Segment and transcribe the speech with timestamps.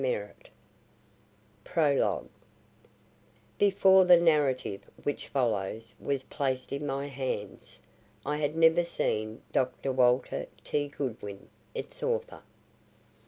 [0.01, 0.49] Merritt
[1.63, 2.27] PROLOGUE
[3.59, 7.79] Before the narrative which follows was placed in my hands,
[8.25, 9.91] I had never seen Dr.
[9.91, 10.87] Walter T.
[10.87, 12.41] Goodwin, its author.